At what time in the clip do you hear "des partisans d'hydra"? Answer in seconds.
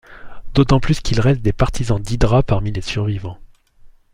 1.43-2.41